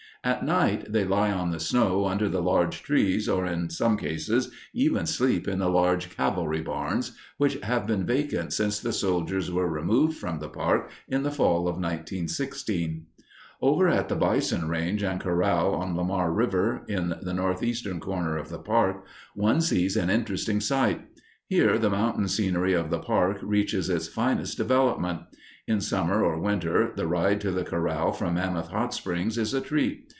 At 0.23 0.45
night 0.45 0.91
they 0.91 1.03
lie 1.03 1.31
on 1.31 1.49
the 1.49 1.59
snow 1.59 2.05
under 2.05 2.29
the 2.29 2.43
large 2.43 2.83
trees, 2.83 3.27
or, 3.27 3.43
in 3.47 3.71
some 3.71 3.97
cases, 3.97 4.51
even 4.71 5.07
sleep 5.07 5.47
in 5.47 5.57
the 5.57 5.67
large 5.67 6.15
cavalry 6.15 6.61
barns, 6.61 7.17
which 7.37 7.55
have 7.63 7.87
been 7.87 8.05
vacant 8.05 8.53
since 8.53 8.79
the 8.79 8.93
soldiers 8.93 9.51
were 9.51 9.67
removed 9.67 10.15
from 10.19 10.37
the 10.37 10.47
park 10.47 10.91
in 11.07 11.23
the 11.23 11.31
fall 11.31 11.61
of 11.67 11.77
1916. 11.81 13.07
Over 13.63 13.87
at 13.87 14.09
the 14.09 14.15
bison 14.15 14.67
range 14.69 15.01
and 15.01 15.19
corral 15.19 15.73
on 15.73 15.97
Lamar 15.97 16.31
River, 16.31 16.83
in 16.87 17.15
the 17.23 17.33
northeastern 17.33 17.99
corner 17.99 18.37
of 18.37 18.49
the 18.49 18.59
park, 18.59 19.03
one 19.33 19.59
sees 19.59 19.95
an 19.97 20.11
interesting 20.11 20.59
sight. 20.59 21.01
Here 21.47 21.79
the 21.79 21.89
mountain 21.89 22.27
scenery 22.27 22.73
of 22.73 22.91
the 22.91 22.99
park 22.99 23.39
reaches 23.41 23.89
its 23.89 24.07
finest 24.07 24.55
development. 24.57 25.21
In 25.67 25.81
summer 25.81 26.23
or 26.23 26.39
winter 26.39 26.91
the 26.95 27.07
ride 27.07 27.41
to 27.41 27.51
the 27.51 27.63
corral 27.63 28.11
from 28.13 28.35
Mammoth 28.35 28.67
Hot 28.69 28.93
Springs 28.93 29.37
is 29.39 29.53
a 29.55 29.61
treat. 29.61 30.07